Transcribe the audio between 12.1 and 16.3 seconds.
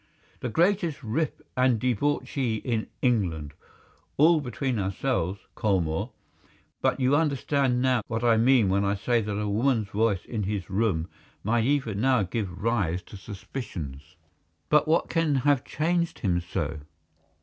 give rise to suspicions." "But what can have changed